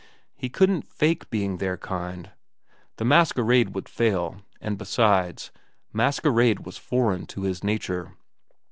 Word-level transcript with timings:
He 0.35 0.49
couldn't 0.49 0.87
fake 0.91 1.29
being 1.29 1.57
their 1.57 1.77
kind. 1.77 2.31
The 2.95 3.05
masquerade 3.05 3.75
would 3.75 3.87
fail, 3.87 4.41
and 4.59 4.75
besides, 4.75 5.51
masquerade 5.93 6.61
was 6.61 6.77
foreign 6.79 7.27
to 7.27 7.43
his 7.43 7.63
nature. 7.63 8.15